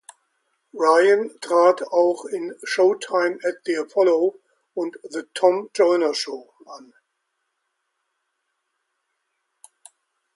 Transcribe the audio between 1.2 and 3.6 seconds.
trat auch in "Showtime at